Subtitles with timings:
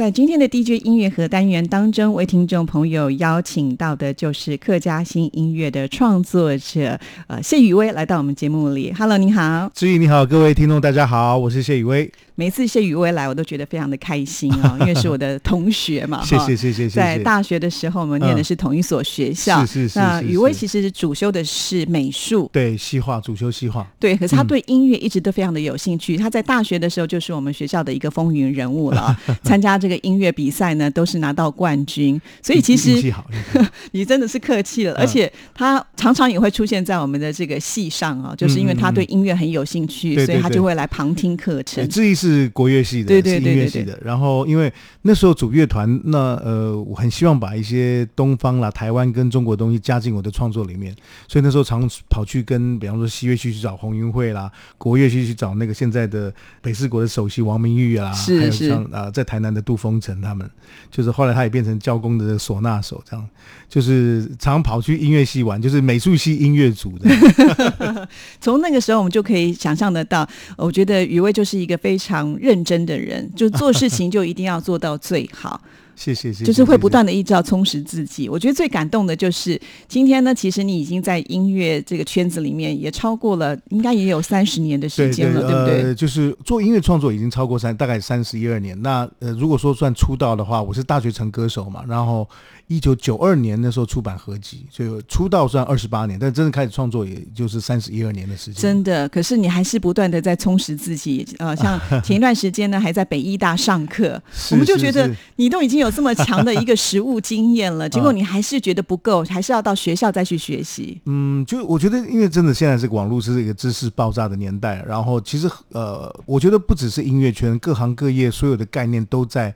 [0.00, 8.90] 在今天的 DJ 音乐盒单元当中，为听众朋友邀请到的就是客家新音乐的创作者，呃，谢雨薇来到我们节目里。
[8.96, 12.10] Hello，你好，志毅你好，各位听众大家好，我是谢雨薇。
[12.34, 16.24] 每次谢雨薇来，我都觉得非常的开心哦， 因为是我的同学嘛。
[16.24, 16.96] 谢谢谢谢谢谢。
[16.96, 19.60] 在大学的时候，我们念的是同一所学校。
[19.66, 19.98] 是是是。
[19.98, 23.86] 那雨薇其实主修的是美术，对，西画，主修西画。
[23.98, 26.16] 对，可是他对音乐一直都非常的有兴趣。
[26.16, 32.20] 他在大学的时候就是我们学校的一个风云人物了， 参加这个音乐比赛呢，都是拿到冠军。
[32.42, 33.12] 所以其实
[33.92, 41.88] 你真的是客气了，而且他常常也会出现在我们的这个戏上啊，就是因为他对音乐很有兴趣，所以他就会来旁听课程。
[41.88, 43.08] 志毅是国乐系的。
[43.08, 50.94] 对对对音乐系的，然后因为那时候组乐团，那呃，我很希望把一些东方啦、台湾跟中国东西加进我的创作里面，
[51.28, 60.48] 所以那时候常跑去跟，比方说西乐系去找红云会啦，国乐系去找那个现在的北四国的首席王明玉啦，还有像啊在台南的杜封城他们，
[60.90, 63.28] 就是后来他也变成教工的唢呐手，这样
[63.68, 68.08] 就是常跑去音乐系玩，就是美术系音乐组的。
[68.40, 72.90] 从那个时候我们就可以想象得到，我觉得余威就是一个非常认真的。
[73.00, 75.58] 人就做事情就一定要做到最好。
[76.00, 76.44] 谢谢，谢谢。
[76.46, 78.26] 就是会不断的依照充实自己。
[78.26, 85.94] 我觉得最感动的就是今天呢，其实你已经在音乐这个圈子里面也超过了，应该也有三十年的时间了，对不对？
[85.94, 88.80] 就是做音乐创作已经超过三，大概三十一二年。
[88.80, 92.26] 那呃，如果说算出道的话，我是大学城歌手嘛，然后
[92.70, 98.62] 一九九二年那时候出版合集，所以出道算二十八年，但真正开始创作也就是三十一二年的时间。
[98.62, 101.26] 真的，可是你还是不断的在充实自己。
[101.38, 104.22] 呃，像 前一段时间呢，还在北医大上课，
[104.52, 105.90] 我们就觉得你都已经有。
[105.90, 111.00] 这么强的一个实物经验了， 结果你还是觉得不够，还是要到学校再去学习。
[111.06, 119.52] 嗯，就我觉得，因为真的现在是网络是一个知识爆炸的年代，然后其实呃，我觉得不只是音乐圈，各行各业所有的概念都在。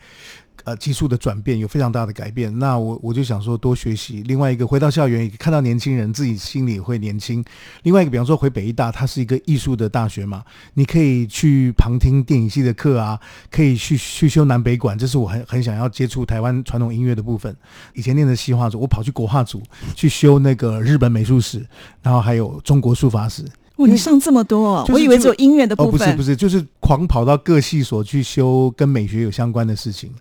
[0.63, 4.23] 呃，技术的转变有非常大的改变，那我我就想说多学习。
[4.23, 7.45] 另外一个回到校园，看到年轻人，自己心里会年轻。
[7.83, 10.43] 另外一个，比方说回北医大，它是一个艺术的大学嘛，
[10.75, 13.21] 你可以去旁听电影系的课啊，
[13.51, 17.55] 可以去去修南北管，这是我很很想要接触台湾传统音乐的部分。
[17.93, 19.63] 以前念的西画组，我跑去国画组
[19.95, 21.67] 去修那个日本美术史，
[22.01, 23.45] 然后还有中国书法史。
[23.77, 25.91] 哇，你上这么多，我以为只有音乐的部分。
[25.91, 30.13] 哦不是不是，就是狂跑到各系所去修跟美学有相关的事情。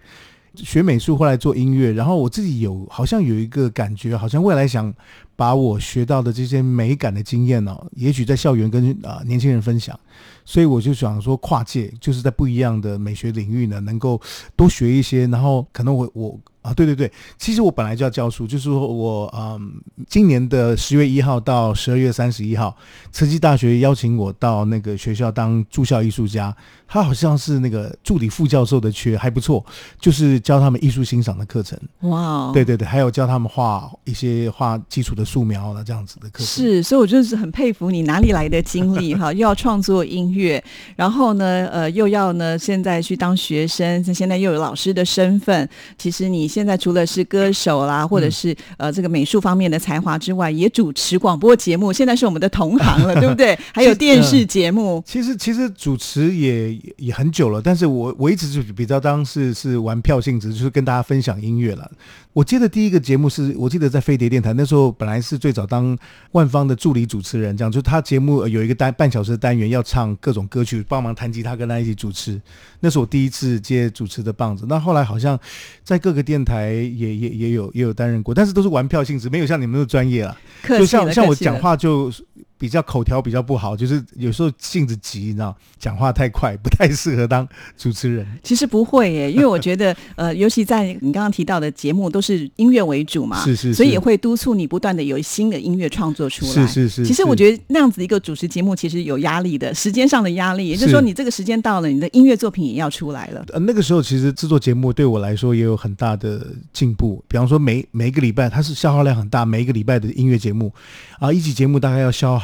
[0.56, 4.94] 学美术，后来做音乐，然后我自己有好像有一个感觉，好像未来想
[5.36, 10.00] 把我学到的这些美感的经验呢，也许在校园跟啊年轻人分享，
[10.46, 14.20] 所以我就想说跨界，就是在不一样的美学领域呢，能够
[14.56, 16.40] 多学一些，然后可能我我。
[16.64, 19.74] 啊，对对对，其实我本来就要教书，就是说我嗯，
[20.08, 22.74] 今年的十月一号到十二月三十一号，
[23.12, 26.56] 慈济大学邀请我到那个学校当住校艺术家，
[26.88, 29.64] 他好像是那个助理副教授的缺，还不错，
[30.00, 31.78] 就是教他们艺术欣赏的课程。
[32.04, 36.46] 哇，对对对，还有教他们画一些画基础的素描了这样子的课程。
[36.46, 40.64] 是，所以我就是很佩服你哪里来的精力哈， 又要创作音乐，
[40.96, 46.53] 然后呢，呃，又要呢现在去当学生，现在又有老师的身份，其实你。
[46.54, 51.92] 现在除了是歌手啦，或者是呃这个美术方面的才华之外，也主持广播节目。
[51.92, 53.58] 现在是我们的同行了， 对不对？
[53.74, 55.04] 还有电视节目。
[55.04, 61.90] 其实 其实主持也也很久了，但是我我一直就比较当是是玩票性质，就是跟大家分享音乐了。
[62.34, 65.98] 我接的第一个节目是我记得在飞碟电台，那时候本来是最早当
[66.32, 72.40] 万方的助理主持人，这样就他节目有一个单半小时的单元要唱各种歌曲，帮忙弹吉他跟他一起主持。
[72.80, 74.66] 那是我第一次接主持的棒子。
[74.68, 75.40] 那后来好像
[75.84, 80.38] 在各个电 台也也也有也有担任过，但是都是玩票性质，没有像你们那么专业啊。
[80.68, 82.12] 就像像我讲话就
[82.58, 87.48] 比较口条比较不好，就是有时候性子急，你知道，讲话太快，不太适合当
[87.78, 88.26] 主持人。
[88.44, 96.52] 其实不会耶，因为我觉得， 呃，尤其在你刚刚提到的节目都是音乐为主嘛，是是是所以也会督促你不断的有新的音乐创作出来。
[96.52, 103.44] 是是是其实我觉得那样子一个主持节目其实有压力的，时间上的压力，也就是是说你这个时间到了，你的音乐作品也要出来了。
[103.54, 107.24] 呃，那个时候其实制作节目对我来说也有很大的进步。
[107.28, 110.72] 比方说每每一个礼拜，它是消耗量很大，每一个礼拜的音乐节目
[111.20, 112.43] 啊，一集节目大概要消耗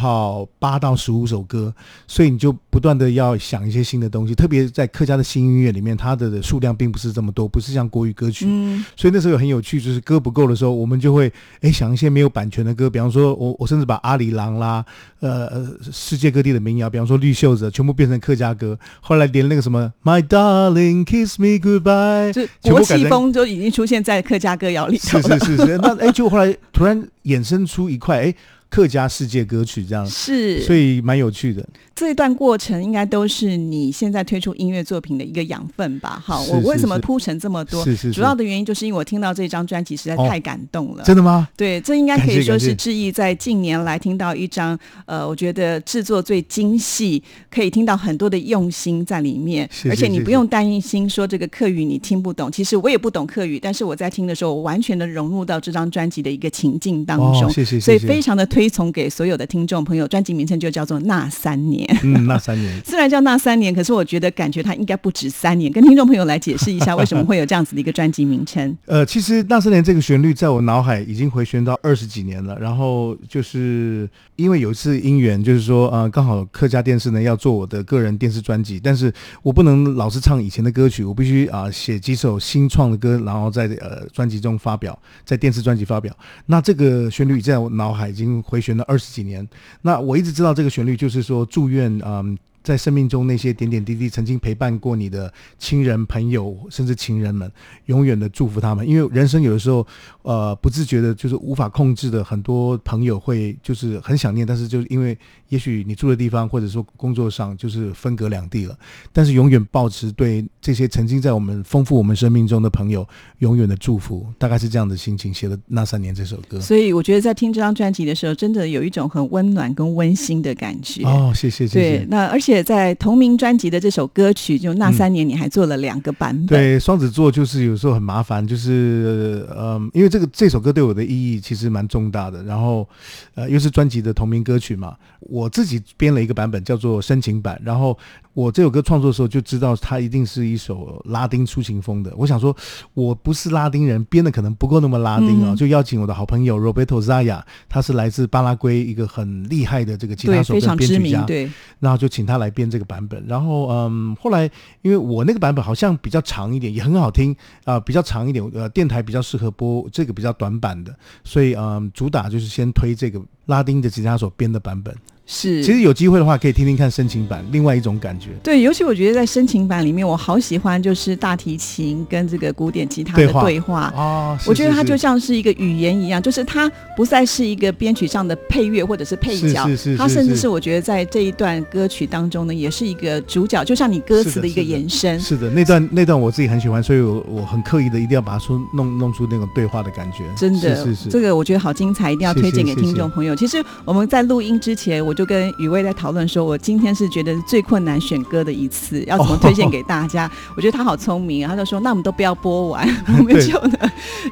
[0.59, 1.73] 八到十五首歌，
[2.07, 4.35] 所以你就不断的要想一些新的东西。
[4.35, 8.45] 特别在客家的新音乐里面，它的数量并不是这么多，不是像国语歌曲。
[8.47, 11.31] 嗯，所以那时候很有趣，就是歌不够的时候，我们就会
[11.61, 14.85] 哎想一些没有版权的歌，比方说我我甚至把阿里郎啦，
[15.19, 18.77] 呃呃世界各地的民谣，比方说绿袖子，全部变成客家歌。
[19.01, 25.39] 后来连那个什么 My Darling Kiss Me Goodbye，就国际风就已经出现在客家歌谣里头是了。
[25.39, 28.35] 是是是，那哎就后来突然衍生出一块哎
[28.69, 31.67] 客家世界歌曲这样，是，所以蛮有趣的。
[31.95, 36.21] 这一段过程应该都是你现在推出音乐作品的一个养分吧？
[36.25, 37.83] 哈，我为什么铺陈这么多？
[37.83, 41.03] 是是是主要的原因就是因为我听到这张专辑实在哦太感动了。
[41.03, 41.49] 真的吗？
[41.57, 47.21] 对，这应该可以说是志毅在近年来听到一张呃，我觉得制作最精细，
[47.51, 52.49] 可以听到很多的用心在里面，是而且你不用担心说这个客语你听不懂。
[52.49, 57.99] 其实我也不懂客语，但是我在听的时候，我完全的融入到这张专辑的一个情境当中，哦，谢谢所以。
[57.99, 60.07] 非常的推崇给所有的听众朋友。
[60.07, 61.85] 专辑名称就叫做《那三年》。
[62.01, 62.73] 嗯，那三年。
[62.83, 65.71] 虽然叫那三年，可是我觉得感觉它应该不止三年。
[65.71, 68.75] 跟听众朋友来解释一下，为什么会有这样子的一个专辑名称？
[68.87, 72.57] 呃，其实那三年这个旋律在我脑海已经回旋到二十几年了。
[72.59, 79.13] 然后就是因为有一次因缘，就是说呃，刚好客家电视呢要做我的个人电视专辑，但是
[79.43, 86.15] 我不能老是唱以前的歌曲，我必须啊、写几首新创的歌，然后在呃专辑中发表，在电视专辑发表。
[86.47, 89.47] 那这个旋律在我脑海已经回旋了二十几年。
[89.83, 92.25] 那我一直知道这个旋律，就是说祝愿啊。
[92.61, 97.49] 在生命中那些点点滴滴曾经陪伴过你的亲人、朋友，甚至情人们，
[97.85, 98.85] 永远的祝福他们。
[98.87, 99.87] 因为人生有的时候，
[100.23, 105.17] 呃，不自觉的，就是无法控制的，很多朋友会就是很想念，但是就是因为
[105.49, 108.77] 也许你住的地方或者说工作上就是分隔两地了，
[109.11, 113.07] 但是永远保持对这些曾经在我们丰富我们生命中的朋友
[113.39, 116.59] 永远的祝福，大概是这样的心情写的《那三年》这首歌。
[116.59, 121.03] 所以我觉得在听这张专辑的时候，真的有一种很温暖跟温馨的感觉。
[121.03, 122.07] 哦，谢谢谢对谢，。
[122.09, 126.47] 那而且在同名专辑的这首歌曲，就那三年，你还做了两个版本。
[126.47, 132.87] 对，双子座就是有时候很麻烦，就是嗯，因为这个这首歌对我的意义其实蛮重大的，然后
[133.35, 137.97] 呃又是专辑的同名歌曲嘛，我自己编了一个版本叫做深情版，然后
[138.33, 142.55] 我这首歌创作的时候就知道它一定是一首拉丁抒情风的，我想说
[142.93, 153.23] 我不是拉丁人，编的可能不够那么拉丁啊，嗯就邀请我的好朋友 Roberto Zaya，他是来自巴拉圭一个很厉害的这个吉他，手跟编曲家，，名对，然后就请他来编这个版本。
[153.27, 154.49] 然后嗯，后来
[154.81, 164.95] 因为我那个版本好像比较长一点，也很好听啊、比较长一点，呃，电台比较适合播这个比较短版的，所以嗯，主打就是先推这个拉丁的吉他手编的版本。
[165.31, 165.63] 是。
[165.63, 168.31] 其实有机会的话，可以听听看深情版，另外一种感觉。
[168.41, 173.93] 对，尤其我觉得在深情版里面，我好喜欢就是大提琴跟这个古典吉他的对话对话。
[173.95, 176.67] 哦，是我觉得它就像是一个语言一样，就是它
[176.97, 185.19] 不再是一个编曲上的配乐或者是配角，是是是它甚至是是我觉得在这一段歌曲当中呢，也是一个主角，就像你歌词的一个延伸。
[185.19, 190.23] 是的，那段那段我自己很喜欢，所以我我很刻意的一定要把它出弄弄出那种对话的感觉。
[190.35, 193.35] 真的，是是是，这个我觉得好精彩，一定要推荐给听众朋友。
[193.35, 200.31] 其实我们在录音之前，我就跟雨薇在讨论说，我今天是觉得最困难选歌的一次，要怎么推荐给大家？
[200.55, 202.87] 我觉得他好聪明啊，他就说，那我们都不要播完，
[203.19, 203.77] 我们就呢，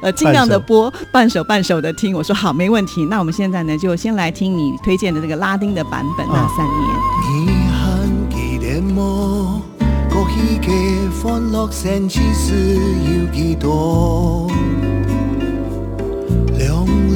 [0.00, 2.16] 呃，尽量的播半首半首的听。
[2.16, 3.04] 我说好，没问题。
[3.04, 6.74] 那我们现在呢，就先来听你推荐的这个拉丁的版本《那三年》。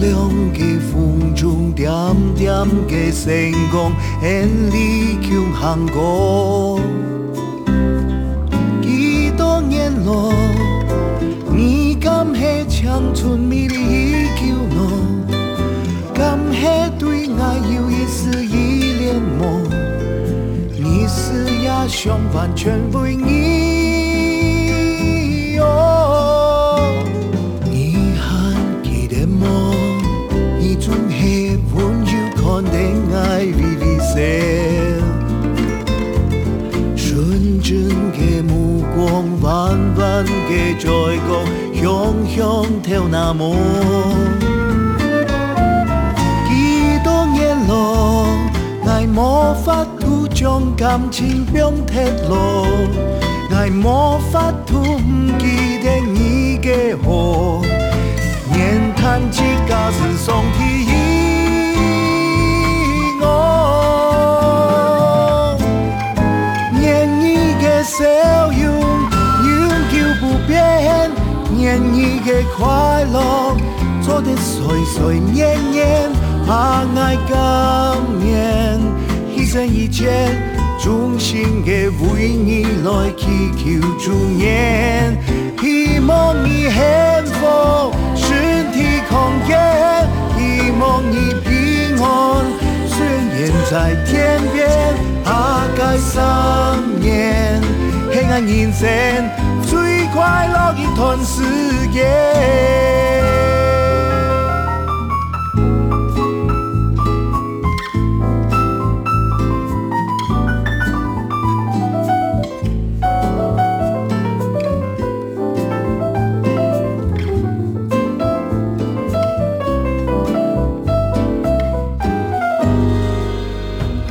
[0.02, 1.88] 涼涼嘅風中，点
[2.34, 2.52] 点
[2.88, 6.80] 的星光，眼裏強行過。
[8.82, 10.32] 幾多年了，
[11.54, 14.90] 你敢係長春美麗依舊咯？
[16.12, 19.40] 敢係對愛有一丝依戀麼？
[20.78, 24.11] 你是呀，想完全为你
[32.52, 32.76] 溫柔看的
[33.16, 34.14] 愛 vivi se，
[36.94, 37.72] 純真
[38.12, 39.42] 嘅目光，彎
[39.96, 40.00] 彎
[40.50, 41.30] 嘅嘴角，
[41.74, 41.82] 香
[42.28, 42.36] 香
[42.82, 43.40] 跳那麼。
[46.50, 46.50] 幾
[47.02, 48.26] 多年咯，
[49.06, 52.66] 无法度将感情表贴露，
[53.54, 55.78] 爱无法度不记
[72.62, 73.56] 快乐
[74.00, 76.08] 做得岁岁年年，
[76.46, 78.78] 把爱感念，
[79.34, 80.28] 牺牲一切，
[80.78, 85.18] 衷心的为你来祈求祝愿，
[85.60, 86.80] 希望你幸
[87.34, 89.58] 福，身体康健，
[90.38, 92.46] 希望你平安，
[92.86, 93.04] 虽
[93.34, 93.72] 然在
[94.06, 94.70] 天边，
[95.24, 97.60] 下界三年，
[98.12, 98.88] 黑暗人生
[100.12, 101.42] 快乐一段时
[101.90, 102.04] 间。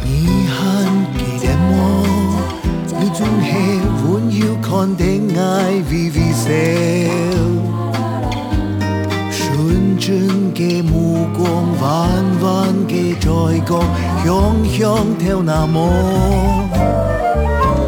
[0.03, 0.58] 你很
[1.15, 1.72] 記得我，
[3.00, 3.46] 你總係
[4.01, 4.67] 溫柔看
[4.98, 5.03] 的
[5.39, 5.81] 愛
[9.31, 11.48] 纯真的目光
[11.81, 12.10] 弯
[12.41, 13.84] 弯的嘴角
[14.24, 16.91] 熊熊跳那么。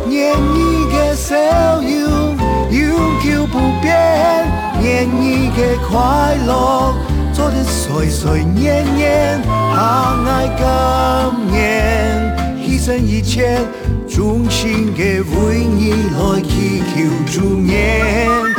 [0.08, 1.36] 念你的笑
[1.82, 2.38] 容
[2.70, 4.46] 永久不变
[4.80, 6.94] 念你的快乐
[7.34, 13.60] 昨天岁岁年年相爱今年牺牲一切
[14.08, 18.53] 衷心的为你来祈求祝愿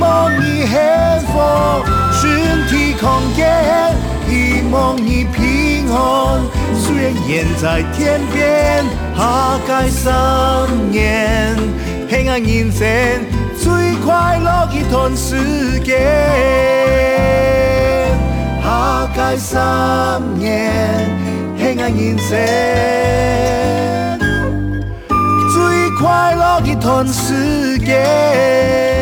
[0.00, 0.78] 望你幸
[1.26, 1.38] 福，
[2.12, 3.46] 身體康健，
[4.28, 6.40] 希望你平安，
[6.74, 8.84] 雖然遠在天边，
[9.16, 10.10] 下界三
[10.90, 11.56] 年，
[12.08, 12.86] 黑暗人生
[13.56, 15.98] 最快樂一段时间。
[18.62, 20.72] 下界三年，
[21.58, 22.28] 黑暗人生
[25.52, 28.97] 最快樂一段时间。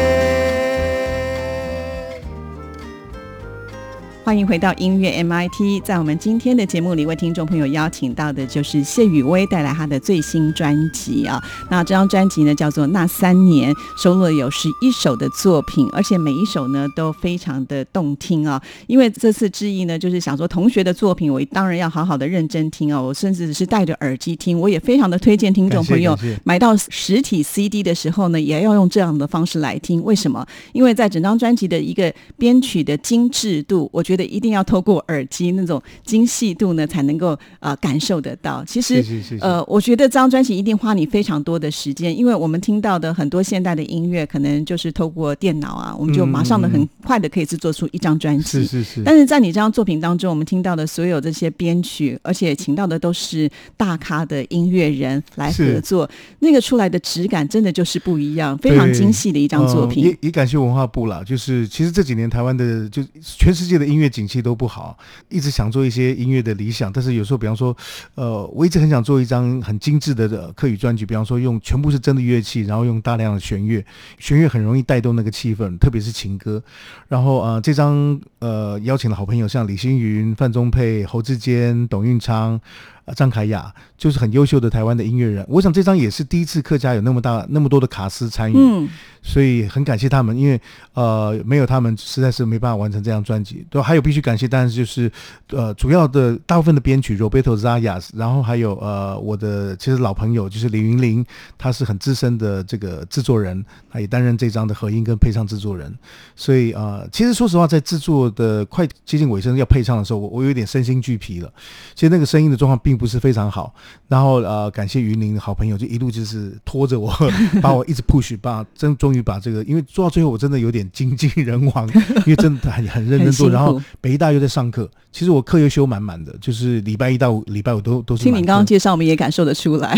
[4.26, 11.40] 欢迎回到音乐 MIT，在我们今天的节目里，为听众朋友邀请到的就是谢雨薇带来她的最新专辑啊。
[11.71, 18.61] 那这张专辑呢叫做《那三年》，收录了有十一首的作品，而且每一首呢都非常的动听啊。
[18.88, 23.00] 因为这次致意呢，就是想说同学的作品，我当然要好好的认真听哦。
[23.00, 30.02] 我甚至是戴着耳机听，我也非常的推荐听众朋友买到实体 CD 的时候呢，也要用这样的方式来听。
[30.02, 30.45] 为什么？
[30.73, 38.65] 因为在整张专辑的一个编曲的精致度，我觉得一定要透过耳机那种精细度呢，才能够呃感受得到。
[38.65, 39.05] 其实
[39.41, 48.45] 呃，我觉得这张专辑一定花你非常多的时间，因为我们听到的很多现代的音乐，可能就是透过电脑啊，我们就马上的很快的可以制作出一张专辑。
[48.45, 56.09] 是是是，但是在你这张作品当中，我们听到的所有这些编曲，而且请到的都是大咖的音乐人来合作，
[56.39, 60.05] 那个出来的质感真的就是不一样，非常精细的一张作呃品。
[60.05, 64.97] 也也感谢文化部啦，就是其实这几年台湾的就全世界的音乐景气都不好，
[65.29, 67.77] 一直想做一些音乐的理想，但是有时候比方说，
[68.15, 73.85] 呃，我一直很想做一张很精致的的客语专辑，比方说用全部是真的乐器，然后用大量的弦乐，
[74.19, 76.63] 弦乐很容易带动那个气氛，特别是情歌。
[77.09, 82.61] 然后呃，这张呃邀请了好朋友像李星云、范宗沛、侯志坚、董运昌。
[83.07, 88.89] 呃张凯雅就是很优秀的台湾的音乐人，我想这张也是第一次客家有那么大那么多的卡司参与，嗯，
[89.23, 90.61] 所以很感谢他们，因为
[90.93, 93.67] 呃没有他们实在是没办法完成这张专辑。
[93.71, 95.11] 对，还有必须感谢，当然就是
[95.51, 101.25] 呃主要的大部分的编曲 Roberto Zayas，然后还有呃我的其实老朋友就是李云林，
[101.57, 105.97] 他是很资深的这个制作人，他也担任这张的合音跟配唱制作人。
[106.35, 111.53] 所以呃其实说实话，在制作的快接近尾声要配唱的时候，我我有点身心俱疲了。
[111.95, 113.75] 其实那个声音的状况并不是非常好。
[114.09, 117.12] 然后呃感谢云林的好朋友，就一路就是拖着我，
[117.61, 121.88] 把我一直 push，把真终于把这个，因为做到最后我真的有点精尽人亡，
[122.25, 129.95] 因为真的很很认真做，然后北医大又在上课，其实我课又修满满的，就是礼拜一到礼拜五都都是听你刚刚介绍，我们也感受得出来。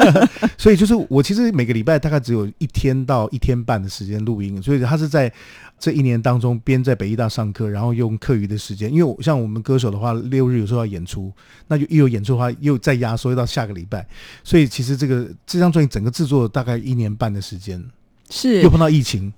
[0.58, 5.32] 所以就是我其实每个礼拜大概只有一天到一天半的时间录音，所以他是在
[5.78, 11.32] 这一年当中边在北医大上课，然后用课余的时间，因为我像我们歌手的话，六日有时候要演出，
[11.68, 14.06] 那就一有演出的话又再压缩到下个礼拜，
[14.42, 17.84] 所以其实这个这张专辑整个制作大概一年半的时间，
[18.30, 18.62] 是。
[18.62, 19.32] 又碰到疫情，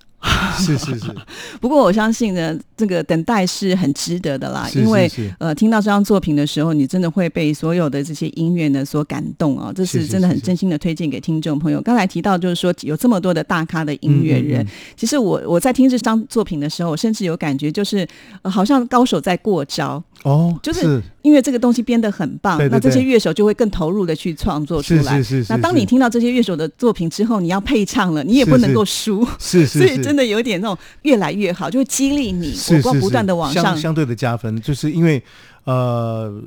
[0.59, 1.15] 是 是是，
[1.61, 11.81] 不过我相信呢，这个等待是很值得的啦，是因为呃，听到这张作品的时候，你真的会被所有的这些音乐呢所感动啊、这是真的很真心的推荐给听众朋友。
[11.81, 14.95] 刚才提到就是说有这么多的大咖的音乐人，嗯嗯嗯。
[14.97, 18.07] 其实我我在听这张作品的时候，我甚至有感觉就是、
[18.43, 25.17] 呃好像高手在过招，哦，就是因为这个东西编得很棒，对对那这些乐手就会更投入的去创作出来。
[25.19, 29.25] 是是是是，那当你听到这些乐手的作品之后，你要配唱了，你也不能够输。
[29.39, 33.77] 是是是所以真的有点那种越来越好，就会激励你，是是是我不不断的往上。
[33.77, 35.23] 相对的加分，就是因为
[35.65, 36.43] 呃，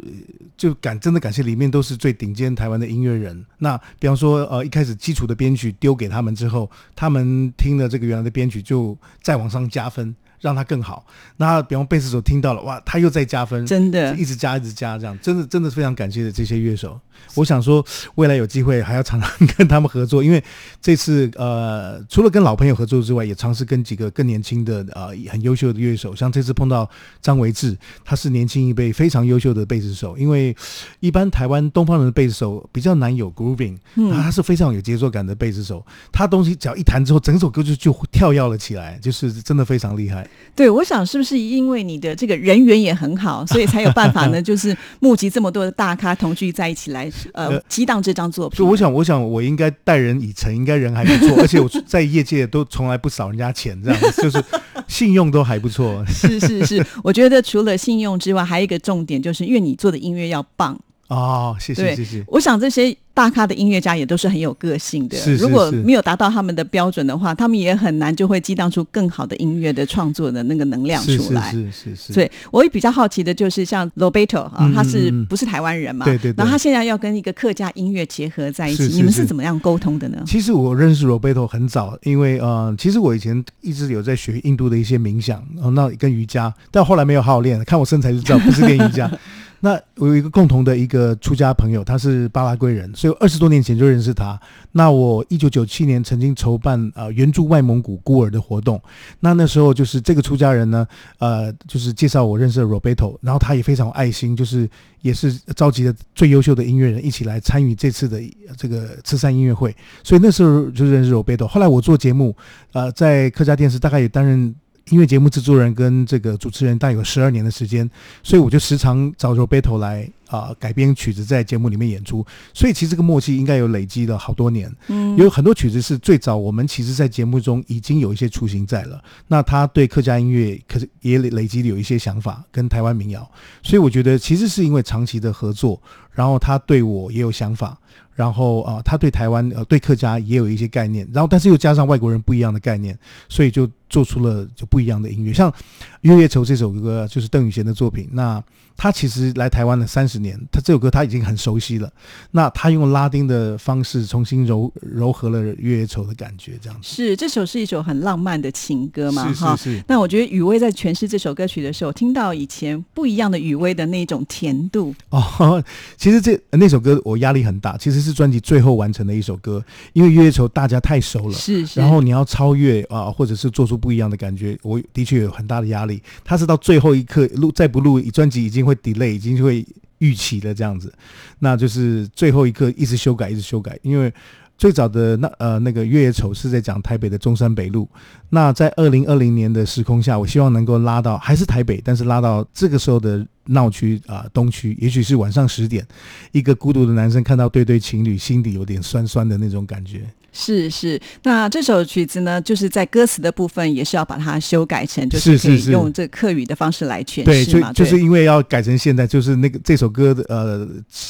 [0.57, 3.45] 就感真的感谢里面都是最顶尖台湾的音乐人。
[3.59, 11.05] 那比方说呃，一开始基础的编曲丢给他们之后，他们听了这个原来的编曲，就再往上加分，让它更好。
[11.37, 16.99] 那比方贝斯手听到了，哇，他又在加分，真的一直加一直加，这样真的真的非常感谢的这些乐手。
[17.35, 20.43] 我想说，未来有机会还要常常跟他们合作，因为
[20.81, 26.89] 这次呃，除了跟老朋友合作之外，也尝试跟几个更年轻的呃很优秀的乐手，像这次碰到
[27.21, 30.17] 张维志，他是年轻一辈非常优秀的贝斯手。
[30.17, 30.55] 因为
[30.99, 40.27] 一般台湾东方人的贝斯手比较难有 grooving，嗯那他是非常有节奏感的贝斯手，他东西只要一弹之后，整首歌就就跳跃了起来，就是真的非常厉害。
[40.53, 44.39] 对，我想是不是因为你的这个人缘也很好，所以才有办法呢？
[44.43, 48.57] 就是募集这么多的大咖同聚在一起来，呃呃，激荡这张作品。
[48.57, 54.43] 所以我想，我想我应该待人以诚，应该人还不错，而且我在业界都从来不少人家钱，这样子就是
[54.87, 56.03] 信用都还不错。
[56.11, 60.77] 是是是，我觉得除了信用之外，还有一个重点就是，因为你做的音乐要棒。
[61.11, 62.23] 哦，谢谢谢谢。
[62.27, 71.51] 我想这些大咖的音乐家也都是很有个性的，是是如果是没有达到他们的标准的话，他们也很难就会激荡出更好的音乐的创作的那个能量是出来。
[71.51, 76.05] 是是是是，所以我也比较好奇的就是像 Roberto 啊，嗯他是不是台湾人嘛？
[76.05, 80.23] 对对对然后他现在要跟一个客家音乐结合在一起，是是你们是是怎么样沟通的呢？
[80.25, 89.11] 其实我认识 Roberto 很早，因为呃，其实我以前一直有在学印度的一些冥想，呃、那跟瑜伽，但后来没有好好练，看我身材就知道不是练瑜伽。
[89.63, 94.39] 那我有一个共同的一个出家朋友，他是巴拉圭人，所以二十多年前就认识他。
[94.71, 98.81] 那我一九九七年曾经筹办呃援助外蒙古孤儿的活动，
[99.19, 100.87] 那那时候就是这个出家人呢，
[101.19, 104.67] 呃，就是介绍我认识的 Roberto，然后他也非常有爱心，就是
[105.01, 108.19] 也是召集了最优秀的音乐人一起来参与这次的
[108.57, 111.45] 这个慈善音乐会，所以那时候就认识 Roberto。
[111.45, 112.35] 后来我做节目，
[112.73, 114.55] 呃，在客家电视大概也担任。
[114.89, 117.89] 音乐节目制作人跟这个主持人大概有十二年的时间，
[118.23, 124.73] 所以我就时常找 Roberto 来啊、改编曲子在节目里面演出，所以其实这个默契应该有累积了好多年。
[124.87, 129.01] 嗯有很多曲子是最早我们其实在节目中已经有一些雏形在了。
[129.27, 133.29] 那他对客家音乐可是也累累积了有一些想法，跟台湾民谣，
[133.61, 137.77] 所以我觉得其实是因为长期的合作，然后他对我也有想法，
[138.15, 145.31] 然后啊、他对台湾呃对客家也有一些概念，然后但是又加上外国人不一样的概念，所以就做出了就不一样的音乐。
[145.31, 145.51] 像
[146.01, 148.41] 《月夜愁》这首歌就是邓宇贤的作品，那
[148.75, 151.91] 他其实来台湾了三十年，他这首歌他已经很熟悉了。
[152.31, 156.87] 那他用拉丁的方式重新柔柔和了《月夜愁》的感觉，这样子。
[156.87, 159.55] 是这首是一首很浪漫的情歌嘛，是哈。
[159.55, 165.63] 是是，那我觉得雨薇在诠释这首歌曲的时候，听到以前不一样的雨薇的那种甜度， 哦，
[165.97, 171.33] 其实这那首歌我压力很大，其实是专辑最后完成的一首歌，因为《月夜愁》大家太熟了。
[171.33, 171.79] 是是。
[171.79, 175.99] 然后你要超越啊、或者是做出不一样的感觉，我的确有很大的压力。
[176.23, 179.65] 他是到最后一刻录，再不录专辑已经会 delay，已经会
[179.97, 180.93] 预期了这样子，
[181.39, 184.13] 那就是最后一刻一直修改，一直修改，因为。
[184.57, 187.89] 最早的那呃那个《月夜愁》是在讲台北的中山北路，
[188.29, 195.83] 那在二零二零年的时空下，我希望能够拉到还是台北，但是拉到这个时候的闹区啊、东区，也许是晚上十点，
[196.31, 200.01] 一个孤独的男生看到对对情侣，心底有点酸酸的那种感觉。
[200.33, 210.67] 是是，那这首曲子呢，就是在歌词的部分也是要把它修改成，就是可以用这客语的方式来诠，释嘛，就就是因为要改成现在，就是那个这首歌的呃，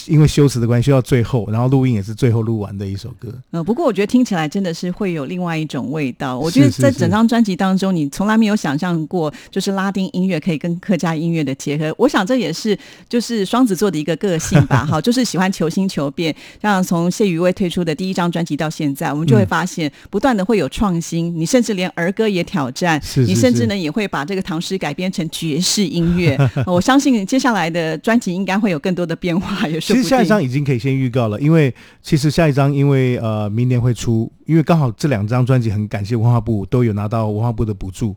[0.08, 3.32] 因为修辞的关系，修到最后，然后录音也是最后录完的一首歌。
[3.52, 6.38] 呃，不过我觉得听起来真的是会有另外一种味道。
[6.38, 11.94] 我觉得在整张专辑当中，你从来没有想象过，就是拉丁音乐可以跟客家音乐的结合。
[11.98, 16.36] 我想这也是就是双子座的一个个性吧，好，就是喜欢求新求变。
[16.62, 26.36] 像从谢宇威推出的第一张专辑到现在，我们就会嗯发现不断的会有创新，你甚至连儿歌也挑战，是是你甚至呢也会把这个唐诗改编成爵士音乐。
[26.66, 29.68] 呃 我相信接下来的专辑应该会有更多的变化。
[29.68, 38.16] 其实下一张已经可以先预告了，因为其实下一张因为呃明年会出，因为刚好这两张专辑很感谢文化部都有拿到文化部的补助。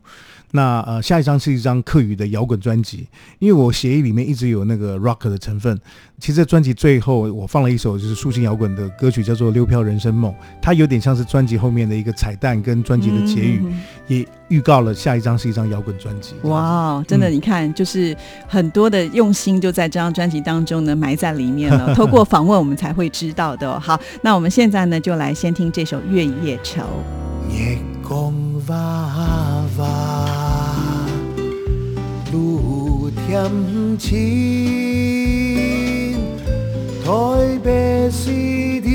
[0.51, 3.07] 那呃下一张是一张客语的摇滚专辑，
[3.39, 5.79] 因为我协议里面一直有那个 rock 的成分。
[6.17, 10.31] 其实，在专辑最后，我放了一首就是抒情摇滚的歌曲，叫做《溜飘人生梦》，
[10.61, 16.35] 它有点像是专辑后面的一个彩蛋跟专辑的结语，嗯也预告了下一张是一张摇滚专辑。
[16.43, 18.15] 哇哦，真的，嗯你看，就是
[18.47, 21.93] 很多的用心就在这张专辑当中呢埋在里面了。
[21.93, 26.81] 透过访问，我们才会知道的哦、 好，那我们现在呢，就来先听这首《月夜愁》。
[27.53, 28.33] 月光
[28.67, 30.14] 娃娃，
[33.35, 34.15] 愈添亲，
[37.03, 37.09] 台
[37.63, 38.87] 北水里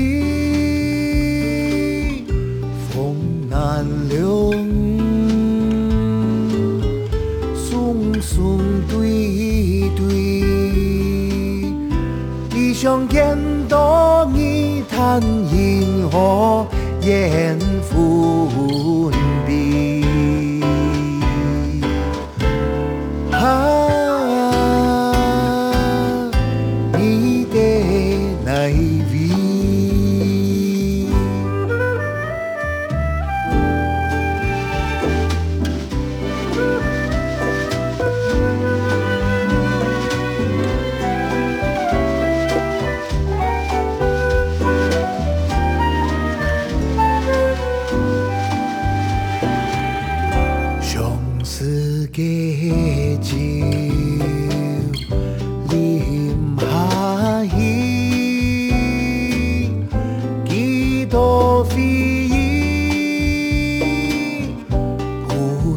[2.89, 3.15] 风
[3.49, 4.51] 难留，
[7.55, 10.01] 松松对对，
[12.55, 13.37] 理想见
[13.69, 15.21] 到你谈
[15.53, 16.65] 银河
[17.01, 17.99] 烟分
[19.45, 19.51] 别。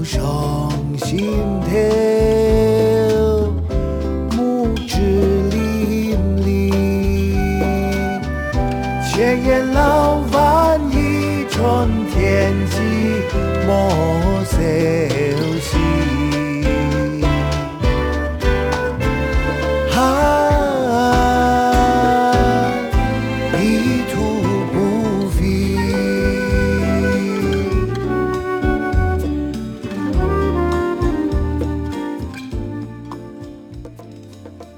[0.05, 1.71] 上心头，
[4.37, 4.99] 木质
[5.51, 6.15] 淋
[6.45, 6.45] 漓。
[9.11, 12.77] 千言老万语，春天寂
[13.67, 13.71] 寞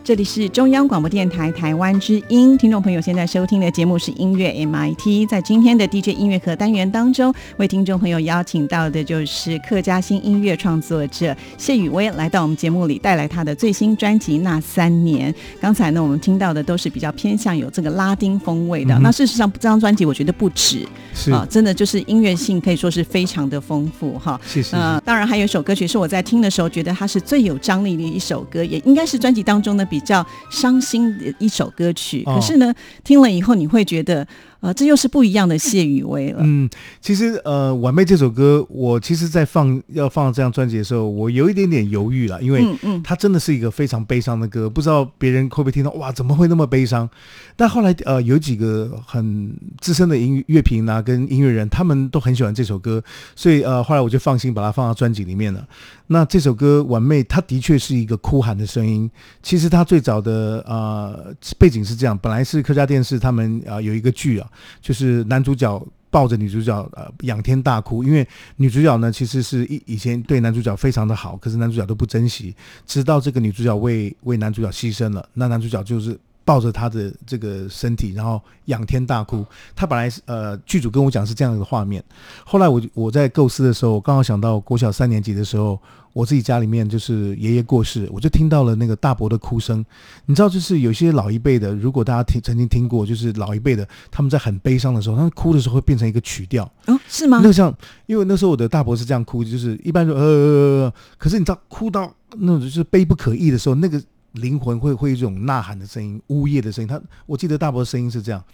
[0.06, 5.28] 这里是中央广播电台台湾之音，听众朋友现在收听的节目是音乐 MIT。
[5.28, 15.32] 在今天的 DJ 音乐课单元当中，为听众朋友邀请到的就是客家新音乐创作者谢雨薇，来到我们节目里带来他的最新专辑《那三年》。
[15.60, 18.94] 刚才呢，我们听到的都是比较偏向有这个拉丁风味的。
[18.94, 24.40] 嗯那事实上，这张专辑我觉得不止是，啊，真的就是音乐性可以说是非常的丰富哈。
[24.46, 24.76] 谢谢。
[24.76, 32.22] 呃，当然还有一首歌曲是我在听的时候觉得它是最有张力的一首歌，也应该是专辑当中的比较伤心的一首歌曲。
[32.26, 32.72] 哦可是呢，
[33.04, 34.26] 听了以后你会觉得，
[34.60, 36.40] 呃，这又是不一样的谢雨薇了。
[36.42, 36.68] 嗯，
[37.00, 47.08] 其实呃，《晚妹》这首歌，我其实在放要放这张专辑的时候，我有一点点犹豫了，因为嗯嗯，它真的是一个非常悲伤的歌，不知道别人会不会听到，哇，怎么会那么悲伤？
[47.54, 53.02] 但后来呃，有几个很资深的音乐评啊，跟音乐人，他们都很喜欢这首歌，
[53.34, 55.66] 所以呃，后来我就放心把它放到专辑里面了。
[56.08, 59.10] 那这首歌《晚妹》，它的确是一个哭喊的声音。
[59.42, 64.45] 其实它最早的呃背景是这样，本来是客家电视他们啊、呃有一个剧啊，
[64.80, 65.86] 就是男主角。
[66.08, 72.54] 抱着女主角呃仰天大哭，因为女主角呢其实是以以前对男主角非常的好，可是男主角都不珍惜，
[72.86, 79.44] 直到这个女主角为为男主角牺牲了，那男主角就是抱着他的这个身体，然后仰天大哭。
[79.74, 82.02] 他本来是呃剧组跟我讲是这样的画面，
[82.44, 85.78] 后来我我在构思的时候，我刚好想到国小三年级的时候，
[86.12, 89.84] 我自己家里面就是爷爷过世，我就听到了那个大伯的哭声。
[90.26, 96.64] 你知道，就是有些老一辈的，如果大家听曾经听过，就是老一辈的他们在很悲伤的时候，他们哭的时候会变成一个曲调。
[96.86, 97.48] 哦，是吗那？
[97.48, 104.00] 个像，因为那时候我的大伯是这样哭，就是一般说呃可是你知道，哭到那种就是悲不可抑的时候，那个
[104.36, 106.88] 灵魂会会有一种呐喊的声音、呜咽的声音。
[106.88, 108.44] 他我记得大伯的声音是这样，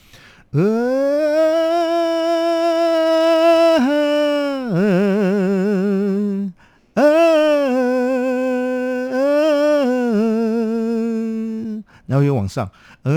[0.50, 0.60] 呃
[6.94, 7.02] 呃，
[12.06, 12.70] 然后又往上，
[13.02, 13.12] 呃，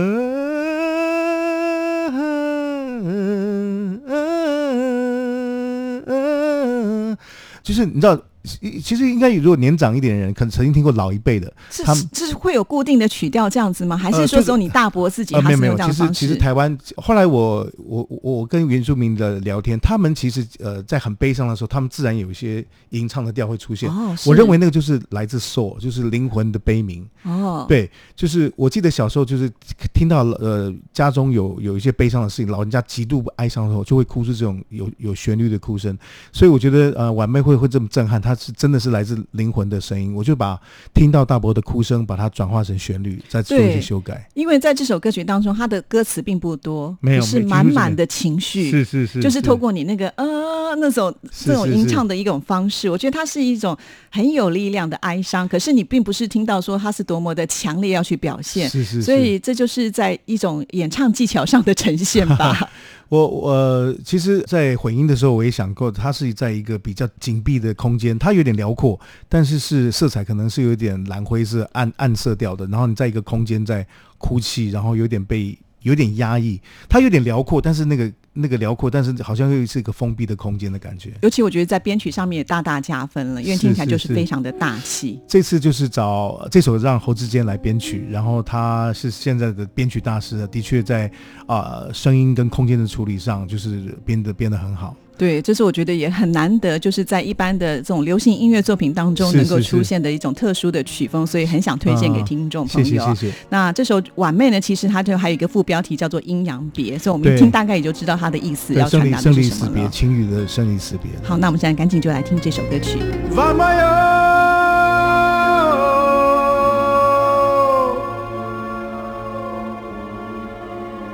[7.61, 13.97] 就是你知道，其其实应该如果年长一点的人，可能曾经听过老一辈的，是他们是会有固定的曲调这样子吗？
[13.97, 16.11] 还是说呃就是只有你大伯自己呃，他是没有没有，其实？
[16.11, 23.89] 其实台湾后来我我我我跟原住民的聊天，他们其实呃在很悲伤的时候，他们自然有一些吟唱的调会出现。
[23.89, 27.07] 哦，我认为那个就是来自 soul，就是灵魂的悲鸣。
[27.23, 29.49] 哦，对，就是我记得小时候就是
[29.93, 35.97] 听到呃家中有有一些悲伤的事情，老人家极度哀伤的时候，就会哭出这种有有旋律的哭声。
[36.31, 40.59] 所以我觉得呃晚妹会会这么震撼，它它是真的是来自灵魂的声音，我就把
[40.93, 44.27] 听到大伯的哭声，把它转化成旋律，再做一些修改。
[44.33, 53.77] 因为在这首歌曲当中，它的歌词并不多，没有是满满的情绪，是是是，就是透过你那个呃那种是这种吟唱的一种方式，我觉得它是一种
[54.11, 55.47] 很有力量的哀伤。
[55.47, 62.69] 可是你并不是听到说它是多么的强烈要去表现，是是是所以这就是在一种演唱技巧上的呈现吧。
[63.09, 72.65] 我我其实，在混音的时候，我也想过，它是在一个比较紧闭的空间，它有点辽阔，但是是色彩可能是有点蓝灰是、暗暗色调的。
[72.67, 73.85] 然后你在一个空间在
[74.17, 81.13] 哭泣，然后有点被有点压抑，它有点辽阔，但是那个那个辽阔，但是好像又是一个封闭的空间的感觉。
[81.21, 85.21] 尤其我觉得在编曲上面也大大加分了，因为听起来就是非常的大气。
[85.27, 91.09] 这次就是找这首让侯志坚来编曲，然后他是现在的编曲大师，的确在
[91.45, 94.95] 啊、声音跟空间的处理上，就是编的编的很好。
[95.17, 102.89] 对，这是我觉得也很难得，就是在一般的这种流行音乐作品当中能够出现的一种特殊的曲风，所以很想推荐给啊听众朋友。
[102.89, 103.33] 谢谢谢谢。
[103.49, 109.89] 那这首《晚妹》呢，其实它就还有一个副标题叫做《阴阳别》，所以我们一对听大概也就知道它的意思要传达的生离死别，是什么了。
[109.89, 111.09] 情侣的生离死别。
[111.23, 112.99] 好，那我们现在赶紧就来听这首歌曲。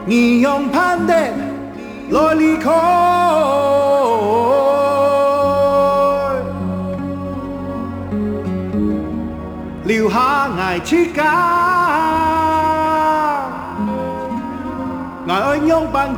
[0.08, 1.14] 你用盼的
[2.10, 2.70] 来离开，
[10.72, 11.26] 下爱之間，
[15.28, 16.16] 愛愛用伴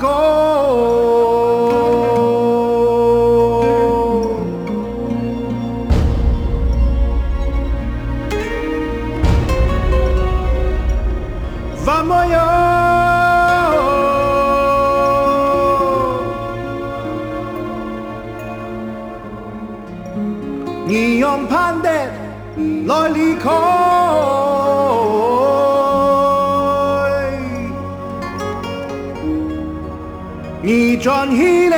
[31.04, 31.76] 你轉起來，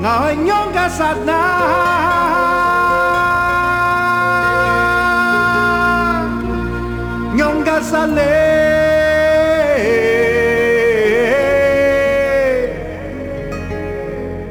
[0.00, 1.28] 我用個剎那，
[7.36, 8.22] 用個剎那。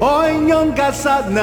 [0.02, 1.42] 愛用個剎那。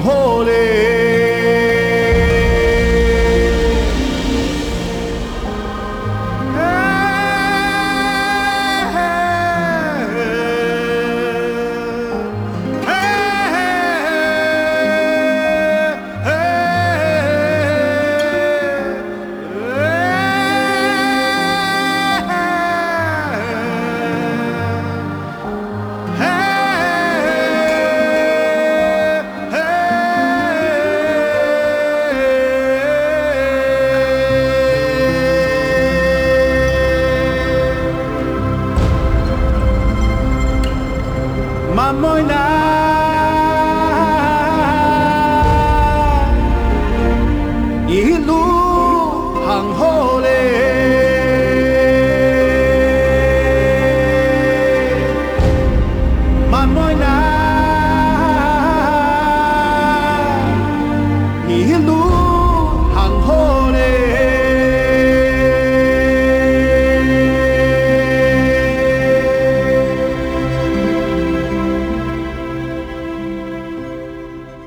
[0.00, 0.73] 好嘞。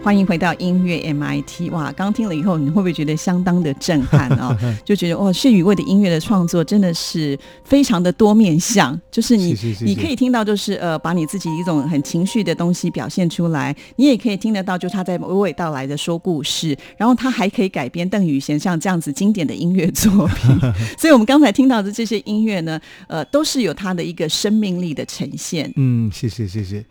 [0.07, 1.91] 欢迎回到音乐 MIT，哇！
[1.91, 4.57] 刚听了以后，你会不会觉得相当的震撼啊？
[4.85, 20.57] 就觉得哇，谢宇卫的音乐的创作真的是非常的多面向，就是你你可以听到，就是呃，把你自己一种很情绪的东西表现出来，你也可以听得到，就是他在娓娓道来的说故事，然后他还可以改编邓宇贤像这样子经典的音乐作品，
[20.97, 25.69] 所以我们刚才听到的这些音乐呢，呃，都是有他的一个生命力的呈现。
[25.75, 26.85] 嗯，谢谢谢谢。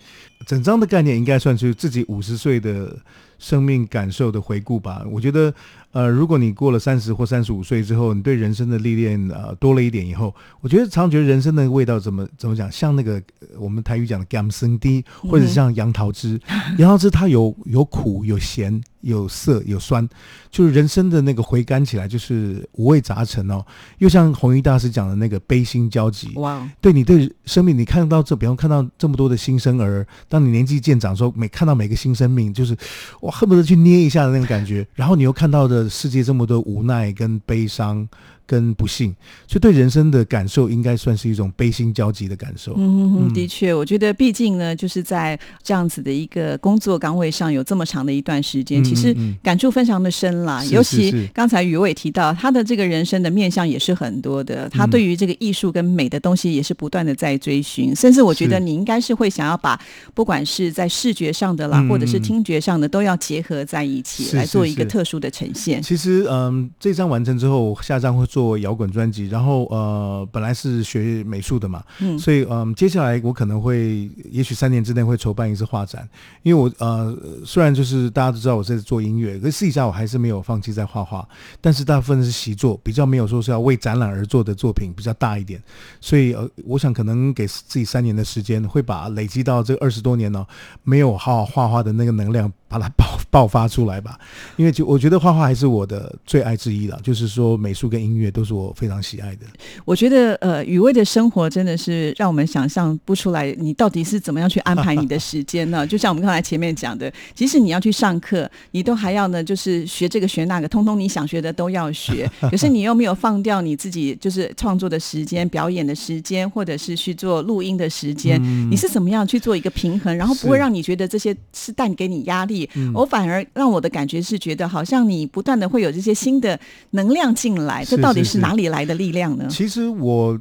[0.47, 2.97] 整张的概念应该算是自己五十岁的
[3.39, 5.05] 生命感受的回顾吧。
[5.11, 5.53] 我觉得，
[5.91, 16.41] 呃，如果你过了三十或三十五岁之后，你对人生的历练呃多了一点以后，我觉得常觉得人生的味道怎么怎么讲，像那个呃我们台语讲的甘生滴，或者像杨桃汁，
[16.79, 20.09] 杨桃汁它有有苦有咸有涩有酸，
[20.51, 23.65] 就是人生的那个回甘起来就是五味杂陈哦。
[23.99, 32.77] 又像弘一大师讲的那个悲心交集，哇，对你对生命，你看到这，比方看到这么多的新生儿，当你年纪渐长的时候，每看到每个新生命，就是
[33.21, 34.87] 哇，恨不得去捏一下的那种感觉。
[34.95, 38.09] 然后你又看到的世界这么多无奈跟悲伤。
[38.47, 39.15] 跟不幸，
[39.49, 42.75] 所以对人生的感受应该算是一种悲心交集的感受。
[42.77, 50.65] 嗯，的确，我觉得毕竟呢，就是在这样子的一个工作岗位上有这么长的一段时间，其实感触非常的深啦。
[50.67, 59.77] 尤其刚才余伟提到他的这个人生的面向也是很多的，他对于这个艺术跟美的东西也是不断的在追寻，甚至我觉得你应该是会想要把
[60.15, 65.83] 不管是在视觉上的啦，或者是听觉上的，都要结合在一起来做一个特殊的呈现。
[65.83, 68.25] 其实，嗯，这张完成之后，下张会。
[68.37, 76.07] 做摇滚专辑，然后呃，本来是学美术的嘛，嗯，所以嗯，接下来我可能会，也许三年之内会筹办一次画展，
[76.43, 81.27] 因为我呃，虽然就是大家都知道我在做音乐，可是私底下我还是没有放弃在画画，
[81.63, 85.59] 但是大部分是习作，比较没有说是要为展览而做的作品比较大一点，
[85.99, 90.47] 所以呃，我想可能给自己三年的时间，会把累积到这二十多年呢，
[90.83, 92.53] 没有好好画画的那个能量。
[92.69, 94.19] 把它爆爆发出来吧，
[94.57, 99.47] 因为就我觉得画画还是我的最爱之一了，就是说美术跟音乐都是我非常喜爱的。
[99.85, 105.85] 我觉得呃，雨薇的生活真的是让我们想象不出来，你到底是怎么样去安排你的时间呢？
[105.87, 112.31] 就像我们刚才前面讲的，即使你要去上课，你都还要呢，就是学这个学那个，通通你想学的都要学。
[112.51, 122.69] 可是你又没有放掉你自己就是创作的时间、表演的时间，或者是去做录音的时间，你是怎么样去做一个平衡，然后不会让你觉得这些是带给你压力？
[122.95, 126.59] 我反而让我的感觉是觉得，好像你不断的会有这些新的
[126.91, 129.47] 能量进来，这到底是哪里来的力量呢？
[129.49, 130.37] 其实我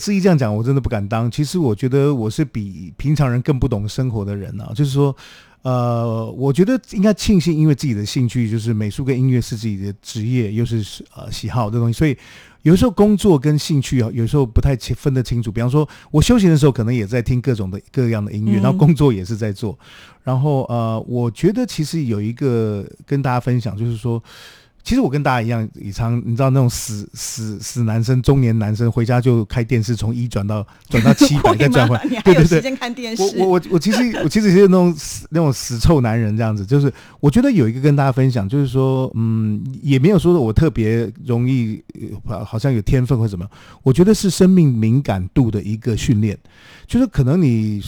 [0.00, 1.30] 自己这样讲，我真的不敢当。
[1.30, 4.72] 其实我觉得我是比平常人更不懂生活的人啊。
[4.74, 5.14] 就是说，
[5.62, 12.16] 呃，我觉得应该庆幸，因为自己的兴趣就是美术跟音乐是自己的职业，又是呃喜好的东西，所以。
[12.66, 15.52] 有时候工作跟兴趣啊，有时候不太清分得清楚。
[15.52, 19.78] 比方说，我休闲的时候可能也在听各种的各样的音乐，然后工作也是在做。
[20.24, 24.20] 然后呃，我觉得其实有一个跟大家分享，就是说。
[24.86, 33.20] 其实我跟大家一样，以常你知道那种死死死男生、中年男生回家就开电视，从一转到 转到七百再转回来，对对对，看电视。
[33.20, 41.82] 我我我我其实 我其实是那种死那种死臭男人这样子，就是我觉得有一个跟大家分享，就是说嗯，也没有说我特别容易，
[42.24, 43.44] 好像有天分或什么，
[43.82, 46.38] 我觉得是生命敏感度的一个训练，
[46.86, 47.82] 就是可能你。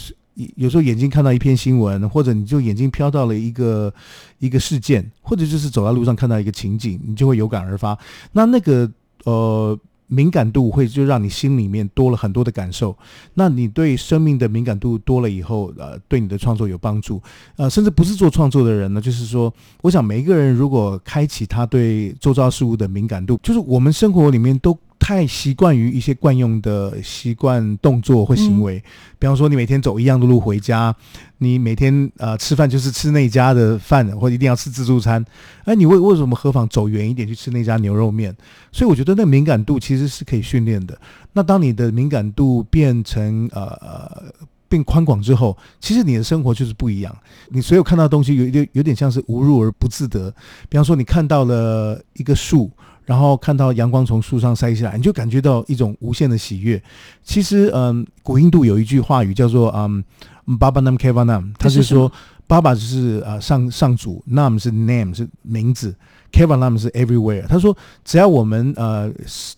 [0.55, 3.93] 有时候眼睛看到一篇新闻，或者你就眼睛飘到了一个
[4.39, 7.97] 一个事件，或者就是走在路上看到一个情景，你就会有感而发。
[8.31, 8.89] 那那个
[9.25, 12.97] 呃敏感度会就让你心里面多了很多的感受。
[13.33, 17.21] 那你对生命的敏感度多了以后，呃，对你的创作有帮助。
[17.57, 24.77] 呃，甚至不是做创作的人呢，就是说，我想每一个人如果开启他对周遭事物的敏感度，就是我们生活里面都。
[25.09, 28.79] 太习惯于一些惯用的习惯动作或行为，
[29.17, 30.95] 比方说你每天走一样的路回家，
[31.39, 35.25] 你每天呃吃饭就是吃那家的饭，或者一定要吃自助餐，
[35.63, 38.31] 哎，你为为什么何妨走远一点去吃那家牛肉面？
[38.71, 40.95] 所以我觉得那敏感度其实是可以训练的。
[41.33, 44.25] 那当你的敏感度变成呃呃
[44.67, 47.17] 变宽广之后，其实你的生活就是不一样。
[47.47, 50.31] 你所有看到的东西有有有点像是无入而不自得。
[50.69, 52.69] 比方说你看到了一个树。
[53.09, 56.79] 然后看到阳光从树上晒下来，你就感觉到一种无限的喜悦。
[57.23, 60.03] 其实，嗯，古印度有一句话语叫做“嗯
[60.45, 62.11] ，Baba Nam Keva Nam”，他是说
[62.45, 65.95] “爸爸就是呃上上主，Nam 是 name 是名字
[66.31, 67.47] ，Keva Nam 是 everywhere”。
[67.47, 69.11] 他说，只要我们呃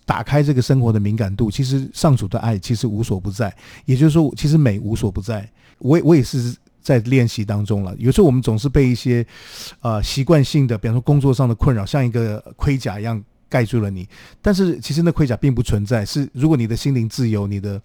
[0.06, 3.54] 打开这个生活的敏感度，其实上主的爱其实无所不在。
[3.84, 5.46] 也就是说，其实美无所不在。
[5.78, 7.94] 我我也是在练习当中了。
[7.98, 9.26] 有时候我们总是被一些
[9.82, 13.22] 呃习惯性的，比方说工作上的困扰，像一个盔甲一样。
[13.52, 14.08] 盖住了你，
[14.40, 16.06] 但是其实那盔甲并不存在。
[16.06, 17.78] 是如果你的心灵自由，你的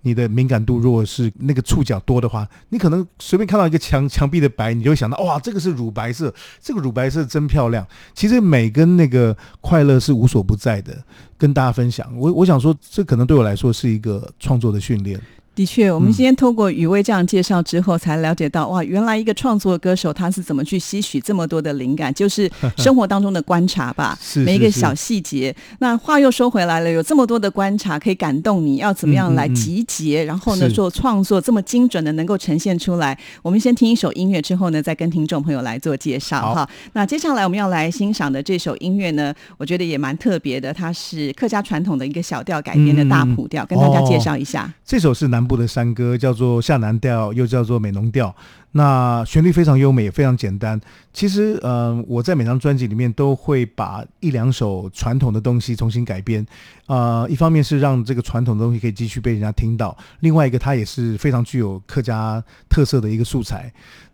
[0.00, 7.86] 你的敏感度如果是那个触角多的话，你可能随便看到一个墙墙壁的白，你就会想到哇，这个是乳白色，这个乳白色真漂亮。
[8.14, 11.04] 其实美跟那个快乐是无所不在的，
[11.36, 12.10] 跟大家分享。
[12.16, 15.20] 我我想说，这可能对我来说是一个创作的训练。
[15.60, 25.54] 的确，我们今天透过雨薇这样介绍之后，才了解到哇，原来一个创作歌手他是怎么去吸取这么多的灵感，就是 生活当中的观察吧，每一个小细节。
[25.80, 33.18] 那话又说回来了，有这么多的观察可以感动你，要怎么样来集结，然后呢做创作这么精准的能够呈现出来？
[33.42, 36.66] 我们先听一首音乐之后呢，再跟听众朋友来做介绍哈。
[36.94, 44.72] 那接下来我们要来欣赏的这首音乐呢，我觉得也蛮特别的，它是客家传统的一个小调改编的大谱调，跟大家介绍一下。
[44.86, 45.49] 这首是南。
[45.50, 48.32] 部的山歌，叫做下南调，又叫做美浓调。
[48.70, 50.80] 那旋律非常优美，也非常简单。
[51.12, 56.46] 其实，嗯，我在每张专辑里面都会把一两首传统的东西重新改编。
[56.86, 63.72] 呃，一方面是让这个传统的东西可以继续被人家听到，另外一个它也是非常具有客家特色的一个素材。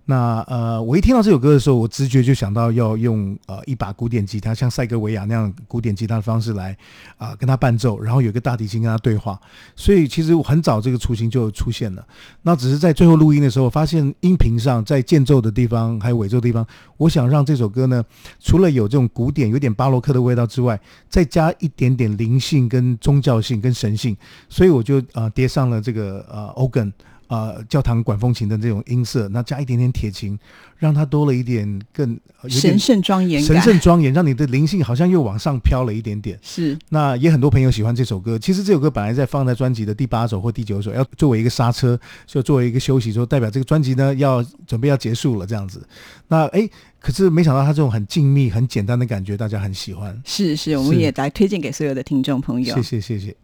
[0.09, 6.77] 那呃，我一听到这首歌的时候，我直觉就想到要用呃一把古典吉他，像塞格维亚那样古典吉他的方式来
[7.19, 9.37] 啊跟他伴奏，然后有一个大提琴跟他对话。
[9.75, 12.07] 所以其实我很早这个雏形就出现了。
[12.43, 16.65] 那只是在最后录音的时候，发现音频上在间奏的地方还有尾奏的地方，
[16.99, 18.05] 我想让这首歌呢，
[18.39, 24.17] 除了有这种古典有点巴洛克的味道之外，再加一点点灵性跟宗教性跟神性，
[24.49, 26.93] 所以我就啊叠上了这个呃 organ。
[27.29, 30.39] 呃，教堂管风琴的这种音色，那加一点点铁琴，
[30.77, 32.19] 让它多了一点更
[32.49, 36.39] 神圣庄严，神圣庄严，让你的灵性好像又往上飘了一点点。
[36.41, 38.39] 是，那也很多朋友喜欢这首歌。
[38.39, 45.85] 其实这首歌本来在放在专辑的第八首或第九首，要作为一个刹车，就作为一个休息，说代表这个专辑呢要准备要结束了这样子。
[46.29, 46.69] 那哎，
[47.01, 50.17] 可是没想到它这种很静谧、很简单的感觉，大家很喜欢。
[50.25, 52.75] 是是，我们也来推荐给所有的听众朋友。
[52.77, 53.37] 谢谢谢谢。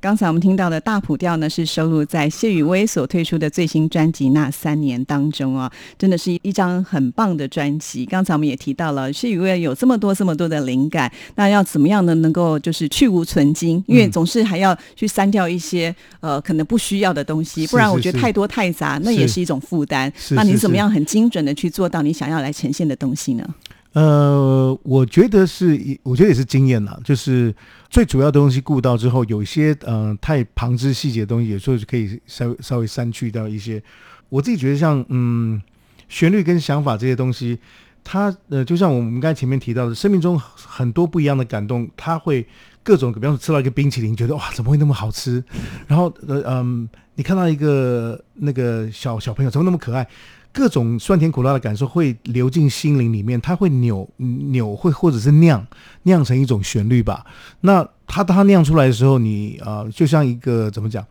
[0.00, 8.06] 刚才我们听到的大谱调呢，是收录在谢雨薇所推出的最新专辑《那三年》当中啊，真的是一张很棒的专辑。
[8.06, 12.14] 刚才我们也提到了，谢雨薇有这么多这么多的灵感，那要怎么样呢？
[12.14, 20.10] 能够就是去无存精，因为总是还要去删掉一些呃可能不需要的东西，不然我觉得太多太杂，那也是一种负担。
[20.30, 23.46] 那你怎么样很精准的去做到你想要来呈现的东西呢？
[23.92, 27.52] 呃，我觉得是，我觉得也是经验啦，就是
[27.88, 33.82] 最主要的东西顾到之后，有一些嗯太旁枝细节的东西，有时候可以稍微稍微删去掉一些。
[34.28, 35.60] 我自己觉得像嗯
[36.08, 37.58] 旋律跟想法这些东西，
[38.04, 42.46] 它呃就像我们刚才前面提到的，生命中很多不一样的感动，它会
[42.84, 45.42] 各种，比方说吃到一个冰淇淋，觉得哇怎么会那么好吃？
[45.88, 50.06] 然后呃嗯，你看到一个那个小小朋友怎么那么可爱？
[50.52, 55.64] 各种酸甜苦辣的感受会流进心灵里面，它会扭扭会或者是酿
[56.02, 57.24] 酿成一种旋律吧。
[57.60, 61.06] 那它它酿出来的时候，你啊就像一个怎么讲，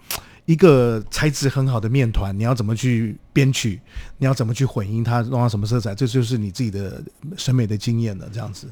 [0.45, 3.79] 一个材质很好的面团，你要怎么去编曲，
[4.17, 7.01] 你要怎么去混音它，弄到什么色彩，这就是你自己的
[7.37, 8.27] 审美的经验了。
[8.33, 8.67] 这样子，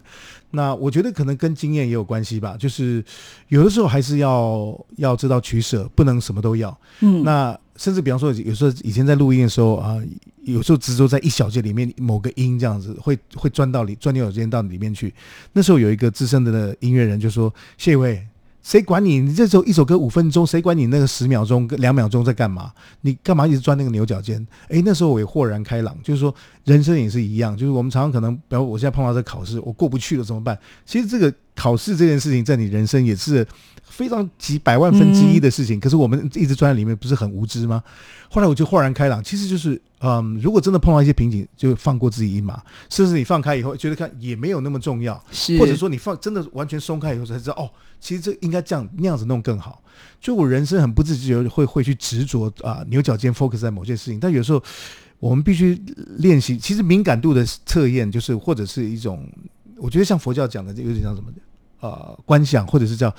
[0.51, 2.57] 那我觉得可能跟经验也有关系吧。
[2.59, 3.01] 就是
[3.47, 6.77] 有的时候还是要要知道取舍，不能什么都要。
[6.99, 7.57] 嗯，那。
[7.77, 9.95] 甚至比方说，有时候以前在录音的时候啊，
[10.43, 15.13] 有时候执着在一小节里面某个音这样子，会会钻到里钻牛角尖到里面去。
[15.53, 18.25] 那时候有一个资深的音乐人就说：“谢伟，
[18.63, 19.19] 谁管你？
[19.19, 22.71] 你这时候一首歌五分钟，谁管你那个十秒钟、两秒钟在干嘛？
[23.01, 26.33] 你干嘛一直钻那个牛角尖？”诶，那时候我也豁然开朗，就是说
[26.65, 30.57] 人生也是一样，就是我们常常可能，比如我现在碰到这考试，我过不去了怎么办？
[30.85, 33.45] 其实这个考试这件事情，在你人生也是。
[33.87, 37.83] 非常几百万分之一的事情，可是我们一直钻在里面，不是很无知吗？
[38.29, 45.15] 后来我就豁然开朗，其实就是，嗯，如果真的碰到一些瓶颈，就放过自己一马，甚至你放开以后，觉得看也没有那么重要，
[45.57, 49.81] 或者说你放真的完全松开以后才知道，哦，其实这应该这样那样子弄更好。
[50.19, 54.61] 就我人生很不自觉会会去执着啊，牛角尖 focus 在某些事情，但有时候
[55.19, 55.81] 我们必须
[56.17, 56.57] 练习。
[56.57, 59.25] 其实敏感度的测验，就是或者是一种，
[59.77, 61.37] 我觉得像佛教讲的，有点像什么的。
[61.79, 63.13] 呃，观想或者是叫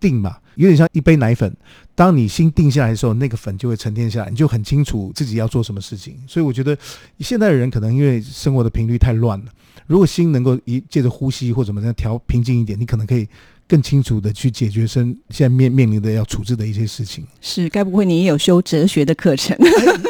[0.00, 1.54] 定嘛，有点像一杯奶粉。
[1.94, 6.16] 当你心定下来的时候，那个粉就会沉淀下来，你就很清楚自己要做什么事情。
[6.26, 6.76] 所以我觉得
[7.20, 9.46] 现在的人可能因为生活的频率太乱了，
[9.86, 13.28] 如果心能够一借着呼吸或怎么样调平静一点，你可能可以。
[13.68, 17.26] 更清楚的去解决生现在面面临的要处置的一些事情。
[17.40, 19.54] 是，该不会你也有修哲学的课程？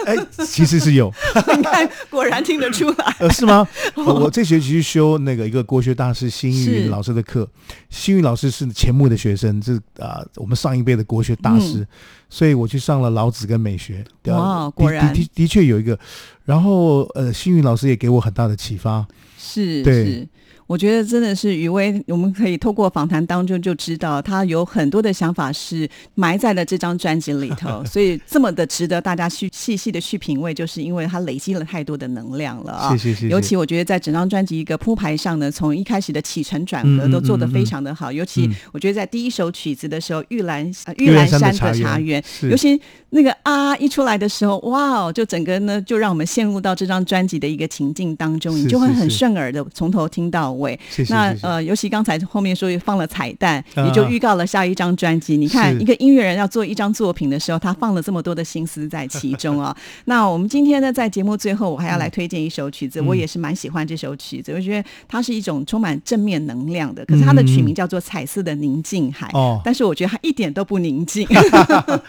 [0.06, 1.12] 哎，其实是有。
[1.56, 3.16] 你看，果然听得出来。
[3.18, 3.66] 呃，是吗？
[3.96, 7.48] 我这学期去修那个一个国学大师辛玉老师的课。
[7.90, 11.86] 辛玉老师是钱穆的学生，是啊，我们上一辈的国学大师，
[12.28, 14.04] 所以我去上了老子跟美学。
[14.26, 15.98] 哇，果然的的确有一个。
[16.44, 19.06] 然后呃，幸运老师也给我很大的启发。
[19.38, 20.28] 是，对。
[20.66, 32.90] 我觉得真的是余威，我们可以透过访谈当中就知道，他有很多的想法是埋在了这张专辑里头， 所以这么的值得大家去细细的去品味，就是因为他累积了太多的能量了啊！
[32.90, 33.28] 谢谢谢谢。
[33.30, 49.28] 尤其我觉得在整张专辑一个铺排上呢，从一开始的起承转合都做得非常的好，尤其我觉得在第一首曲子的时候，玉兰玉兰山的茶园，尤其那个啊一出来的时候，哇哦，就整个呢就让我们陷入到这张专辑的一个情境当中，你就会很顺。
[49.28, 50.76] 耳的，从头听到尾。
[51.10, 55.36] 那呃，尤其刚才后面说放了彩蛋，啊也就预告了下一张专辑。
[55.36, 59.76] 你看，一个音乐人要做一张作品的时候，他放了这么多的心思在其中啊。
[60.06, 67.04] 那我们今天呢，在节目最后，我还要来推荐一首曲子，嗯我也是蛮喜欢这首曲子，我觉得它是一种充满正面能量的。
[67.04, 71.28] 可是它的曲名叫做《彩色的宁静海》，哦但是我觉得它一点都不宁静。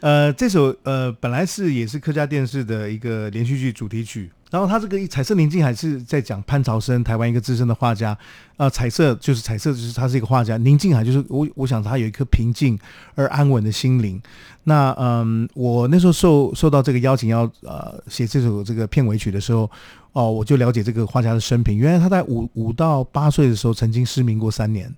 [0.00, 8.16] 呃，这首呃本来是也是客家电视的一个连续剧主题曲，然后他这个《彩色宁静海》是在讲潘朝生，台湾一个资深的画家。
[8.56, 10.58] 呃，彩色就是彩色，就是他是一个画家。
[10.58, 12.78] 宁静海就是我，我想他有一颗平静
[13.14, 14.20] 而安稳的心灵。
[14.64, 19.70] 那嗯，我那时候受受到这个邀请要呃写这首这个片尾曲的时候，
[20.12, 21.78] 哦，我就了解这个画家的生平。
[21.78, 24.92] 原来他在五五到八岁的时候曾经失明过三年。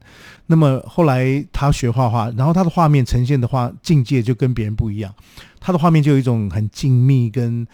[0.47, 5.15] 那么后来他学画画，然后他的画面呈现的画境界就跟别人不一样，
[5.61, 7.65] 他的画面就有一种很静谧跟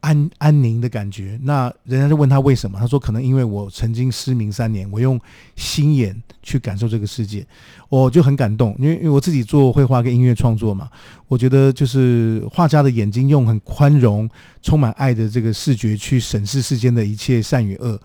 [0.00, 1.38] 安安宁的感觉。
[1.42, 5.20] 那人家就问他为什么，他说可能因为我曾经失明三年，我用
[5.56, 7.46] 心眼去感受这个世界，
[7.88, 10.88] 我就很感动，因为因为我自己做绘画跟音乐创作嘛，
[11.26, 14.28] 我觉得就是画家的眼睛用很宽容、
[14.62, 17.98] 充满爱的这个视觉去审视世间的一切善与恶。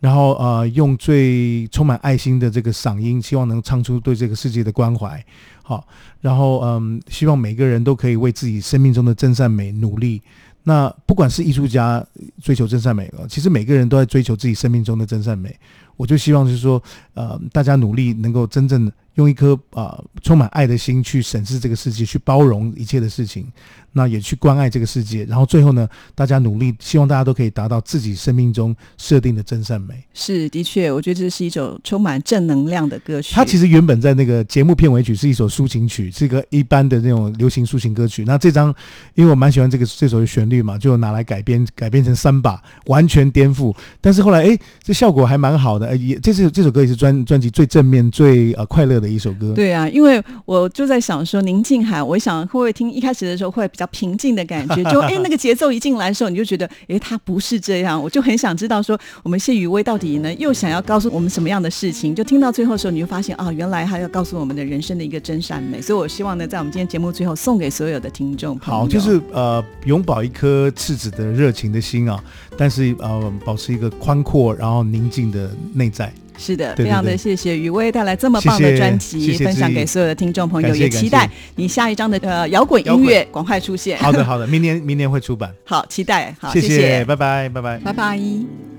[0.00, 5.24] 然后呃，用最充满爱心的这个嗓音，希望能唱出对这个世界的关怀。
[5.62, 5.86] 好，
[6.20, 10.20] 然后嗯，希望每个人都可以为自己生命中的真善美努力。
[10.64, 12.04] 那不管是艺术家
[12.42, 15.54] 追求真善美，了其实每个人都在追求自己生命中的真善美。
[15.96, 23.46] 我就希望就是说，呃，大家努力能够真正用一颗啊、充满爱的心去审视这个世界，去包容一切的事情，
[23.94, 25.24] 那也去关爱这个世界。
[25.24, 29.94] 然后最后呢，大家努力，希望大家都可以达到自己生命中设定的真善美。
[30.12, 33.34] 是，的确，我觉得这是一首充满正能量的歌曲。
[33.34, 38.24] 它其实原本在那个节目片尾曲是一首抒情曲，是一个一般的那种流行抒情歌曲。
[38.26, 38.74] 那这张，
[39.14, 43.74] 因为我蛮喜欢这个这首旋律嘛，就拿来改编，改编成三把，完全颠覆。
[44.00, 45.86] 但是后来，哎，这效果还蛮好的。
[45.86, 49.52] 呃也这是这首歌也是专专辑最正面、最呃快乐的一首歌。
[49.54, 62.14] 对啊，因为我就在想说，宁静海，我想会不会听一开始的时候会比较平静的感觉，就哎 那个节奏一进来的时候，你就觉得哎他不是这样，我就很想知道说我们谢雨薇到底呢又想要告诉我们什么样的事情？
[62.14, 65.80] 就听到最后的时候，你就发现啊，原来他要告诉我们的人生的一个真善美。
[65.80, 72.22] 所以我希望呢，在我们今天节目最后送给所有的听众朋友，好，就是呃，永葆一颗赤子的热情的心啊，
[72.56, 76.12] 但是呃，保持一个宽阔然后宁静的内在。
[76.36, 83.98] 是的，非常的谢谢雨薇带来这么棒的专辑，分享给所有的听众朋友，也期待你下一张的呃摇滚音乐赶快出现。
[83.98, 85.54] 好的，好的，明年明年会出版。
[85.64, 87.78] 好，期待，好，谢谢，拜拜，拜拜。
[87.78, 88.18] 拜拜。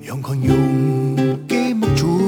[0.07, 0.55] 阳光用
[1.47, 2.19] 嘅木柱，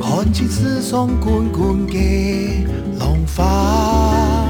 [0.00, 2.66] 看似思桑滚滚嘅
[2.98, 4.44] 浪花，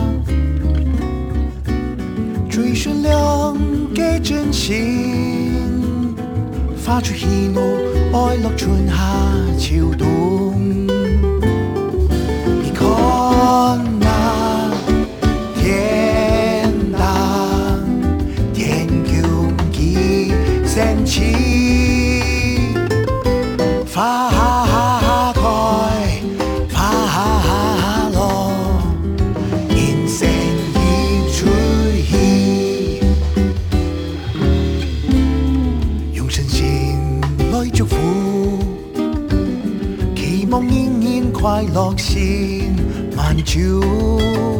[2.51, 3.57] 追寻亮
[3.95, 5.66] 嘅真心，
[6.87, 7.61] 发出喜怒
[8.13, 8.95] 哀乐春夏
[9.59, 10.87] 秋冬。
[12.63, 12.87] 你看
[13.99, 14.71] 那
[15.57, 17.77] 天大。
[18.55, 20.31] 天空嘅
[20.65, 21.56] 升起，
[41.47, 42.75] 快乐线
[43.15, 44.56] 慢转。